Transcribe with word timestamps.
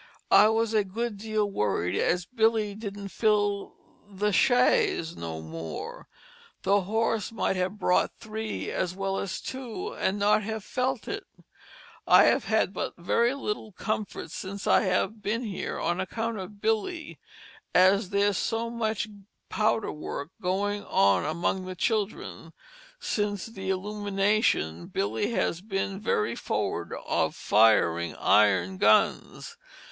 I 0.31 0.47
was 0.47 0.73
a 0.73 0.83
good 0.83 1.19
deal 1.19 1.47
worried 1.47 1.95
as 1.95 2.25
Billey 2.25 2.73
didn't 2.73 3.09
fill 3.09 3.75
the 4.09 4.31
chaise 4.31 5.15
no 5.15 5.43
more, 5.43 6.07
the 6.63 6.81
horse 6.81 7.31
might 7.31 7.55
have 7.55 7.77
brought 7.77 8.15
three 8.17 8.71
as 8.71 8.95
well 8.95 9.19
as 9.19 9.39
two 9.39 9.95
& 10.01 10.13
not 10.13 10.41
have 10.41 10.63
felt 10.63 11.07
it. 11.07 11.25
I 12.07 12.23
have 12.23 12.45
had 12.45 12.73
but 12.73 12.95
very 12.97 13.35
little 13.35 13.73
Comfort 13.73 14.31
since 14.31 14.65
I 14.65 14.85
have 14.85 15.21
bin 15.21 15.43
here 15.43 15.79
on 15.79 15.99
account 15.99 16.39
of 16.39 16.59
Billey 16.59 17.19
as 17.75 18.09
there's 18.09 18.37
so 18.39 18.71
much 18.71 19.07
powderwork 19.51 20.29
going 20.41 20.83
on 20.83 21.25
among 21.25 21.65
the 21.65 21.75
Children 21.75 22.53
since 22.99 23.45
the 23.45 23.69
Illumination 23.69 24.87
Billey 24.87 25.29
has 25.33 25.61
bin 25.61 25.99
very 25.99 26.33
forward 26.33 26.91
of 27.05 27.35
firing 27.35 28.15
iron 28.15 28.79
guns. 28.79 29.57